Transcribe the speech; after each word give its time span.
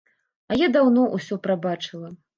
А 0.51 0.57
я 0.61 0.69
даўно 0.77 1.05
ўсё 1.19 1.41
прабачыла. 1.47 2.15